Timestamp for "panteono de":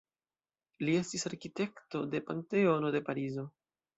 2.31-3.03